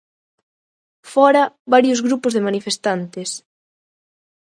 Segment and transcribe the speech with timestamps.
[1.13, 1.43] Fóra,
[1.73, 3.29] varios grupos de manifestantes.